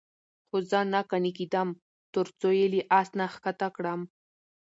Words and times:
خو 0.47 0.57
زه 0.69 0.79
نه 0.93 1.01
قانع 1.09 1.33
کېدم. 1.37 1.69
ترڅو 2.13 2.49
یې 2.59 2.67
له 2.73 2.81
آس 2.99 3.09
نه 3.19 3.25
ښکته 3.33 3.67
کړم، 3.75 4.01